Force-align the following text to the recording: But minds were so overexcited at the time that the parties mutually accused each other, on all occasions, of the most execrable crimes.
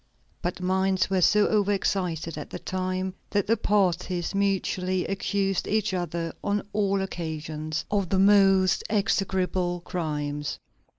But 0.41 0.59
minds 0.59 1.11
were 1.11 1.21
so 1.21 1.45
overexcited 1.47 2.35
at 2.35 2.49
the 2.49 2.57
time 2.57 3.13
that 3.29 3.45
the 3.45 3.55
parties 3.55 4.33
mutually 4.33 5.05
accused 5.05 5.67
each 5.67 5.93
other, 5.93 6.33
on 6.43 6.63
all 6.73 7.01
occasions, 7.03 7.85
of 7.91 8.09
the 8.09 8.17
most 8.17 8.83
execrable 8.89 9.81
crimes. 9.81 10.57